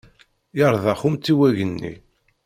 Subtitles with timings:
[0.57, 1.93] Yerdex umtiweg-nni.